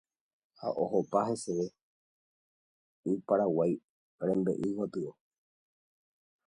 [0.59, 1.67] ha ohopa heseve
[3.11, 3.73] y Paraguái
[4.27, 5.11] rembe'y gotyo.